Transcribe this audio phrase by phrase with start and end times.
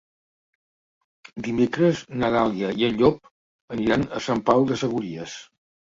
[1.47, 3.31] Dimecres na Dàlia i en Llop
[3.77, 5.37] aniran a Sant Pau de Segúries.